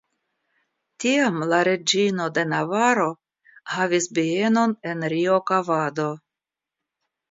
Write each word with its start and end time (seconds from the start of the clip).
Tiam 1.03 1.37
la 1.51 1.59
reĝino 1.67 2.27
de 2.39 2.47
Navaro 2.55 3.07
havis 3.77 4.11
bienon 4.21 4.77
en 4.93 5.11
Riocavado. 5.19 6.13